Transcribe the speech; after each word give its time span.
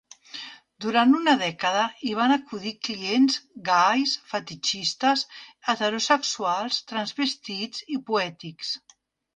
Durant 0.85 1.11
una 1.17 1.35
dècada, 1.41 1.83
hi 2.07 2.13
van 2.19 2.33
acudir 2.37 2.73
clients 2.87 3.37
gais, 3.69 4.17
fetitxistes, 4.33 5.27
heterosexuals, 5.69 6.83
transvestits 6.95 7.89
i 7.99 8.05
poètics. 8.11 8.77